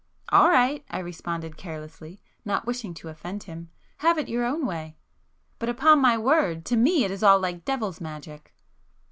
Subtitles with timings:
[0.29, 4.97] "All right!" I responded carelessly, not wishing to offend him,—"Have it your own way!
[5.59, 8.51] But, upon my word, to me it is all like devil's magic!"